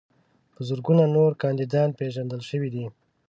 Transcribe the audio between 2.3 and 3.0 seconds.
شوي دي.